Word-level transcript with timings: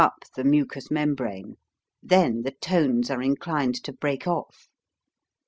FORM 0.01 0.09
63 0.19 0.19
up 0.19 0.35
the 0.35 0.49
mucous 0.49 0.89
membrane; 0.89 1.57
then 2.01 2.41
the 2.41 2.53
tones 2.59 3.11
are 3.11 3.21
inclined 3.21 3.75
to 3.83 3.93
break 3.93 4.25
off. 4.25 4.67